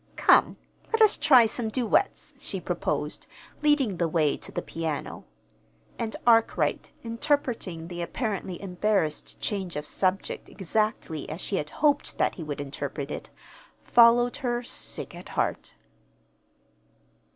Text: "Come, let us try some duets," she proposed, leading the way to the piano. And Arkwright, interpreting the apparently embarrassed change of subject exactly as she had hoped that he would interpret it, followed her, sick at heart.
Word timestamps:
"Come, 0.15 0.57
let 0.91 0.99
us 0.99 1.15
try 1.15 1.45
some 1.45 1.69
duets," 1.69 2.33
she 2.39 2.59
proposed, 2.59 3.27
leading 3.61 3.97
the 3.97 4.07
way 4.07 4.35
to 4.35 4.51
the 4.51 4.63
piano. 4.63 5.25
And 5.99 6.15
Arkwright, 6.25 6.89
interpreting 7.03 7.87
the 7.87 8.01
apparently 8.01 8.59
embarrassed 8.59 9.39
change 9.39 9.75
of 9.75 9.85
subject 9.85 10.49
exactly 10.49 11.29
as 11.29 11.39
she 11.39 11.57
had 11.57 11.69
hoped 11.69 12.17
that 12.17 12.33
he 12.33 12.41
would 12.41 12.59
interpret 12.59 13.11
it, 13.11 13.29
followed 13.83 14.37
her, 14.37 14.63
sick 14.63 15.13
at 15.13 15.29
heart. 15.29 15.75